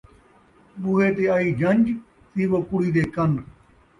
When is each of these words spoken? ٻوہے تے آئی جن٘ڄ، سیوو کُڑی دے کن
ٻوہے 0.81 1.09
تے 1.15 1.23
آئی 1.35 1.49
جن٘ڄ، 1.59 1.85
سیوو 2.31 2.59
کُڑی 2.67 2.89
دے 2.95 3.03
کن 3.13 3.31